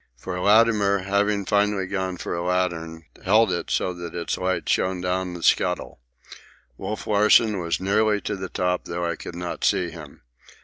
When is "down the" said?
4.99-5.43